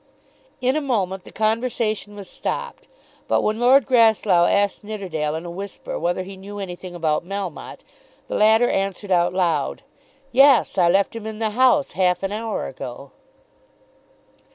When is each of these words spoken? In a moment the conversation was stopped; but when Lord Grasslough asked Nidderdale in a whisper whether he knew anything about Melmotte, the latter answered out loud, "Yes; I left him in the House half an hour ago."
In 0.61 0.75
a 0.75 0.81
moment 0.81 1.25
the 1.25 1.31
conversation 1.31 2.15
was 2.15 2.27
stopped; 2.27 2.87
but 3.27 3.43
when 3.43 3.59
Lord 3.59 3.85
Grasslough 3.85 4.47
asked 4.47 4.83
Nidderdale 4.83 5.35
in 5.35 5.45
a 5.45 5.51
whisper 5.51 5.99
whether 5.99 6.23
he 6.23 6.35
knew 6.37 6.57
anything 6.57 6.95
about 6.95 7.23
Melmotte, 7.23 7.81
the 8.25 8.33
latter 8.33 8.67
answered 8.67 9.11
out 9.11 9.31
loud, 9.31 9.83
"Yes; 10.31 10.75
I 10.79 10.89
left 10.89 11.15
him 11.15 11.27
in 11.27 11.37
the 11.37 11.51
House 11.51 11.91
half 11.91 12.23
an 12.23 12.31
hour 12.31 12.65
ago." 12.65 13.11